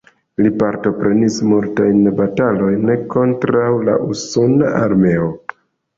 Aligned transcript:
Li 0.43 0.51
partoprenis 0.61 1.35
multajn 1.49 2.09
batalojn 2.21 2.89
kontraŭ 3.17 3.69
la 3.91 3.99
usona 4.15 4.73
armeo. 4.83 5.29